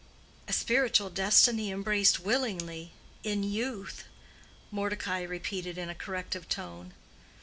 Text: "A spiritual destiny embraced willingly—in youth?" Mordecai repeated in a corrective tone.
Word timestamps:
"A 0.47 0.53
spiritual 0.53 1.11
destiny 1.11 1.69
embraced 1.71 2.21
willingly—in 2.21 3.43
youth?" 3.43 4.05
Mordecai 4.71 5.21
repeated 5.21 5.77
in 5.77 5.89
a 5.89 5.93
corrective 5.95 6.49
tone. 6.49 6.93